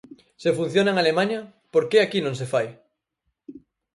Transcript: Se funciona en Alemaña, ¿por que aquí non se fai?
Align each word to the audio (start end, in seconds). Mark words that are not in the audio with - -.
Se 0.43 0.51
funciona 0.59 0.89
en 0.93 0.97
Alemaña, 1.01 1.39
¿por 1.73 1.83
que 1.89 1.97
aquí 2.01 2.19
non 2.23 2.35
se 2.39 2.47
fai? 2.53 2.67